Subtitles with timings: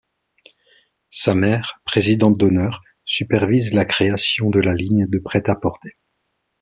[1.11, 5.95] Sa mère, présidente d'honneur, supervise la création de la ligne de prêt-à-porter.